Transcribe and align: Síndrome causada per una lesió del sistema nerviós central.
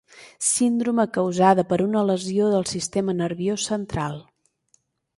Síndrome 0.53 1.05
causada 1.17 1.67
per 1.73 1.79
una 1.87 2.03
lesió 2.13 2.49
del 2.57 2.67
sistema 2.73 3.19
nerviós 3.23 3.71
central. 3.73 4.23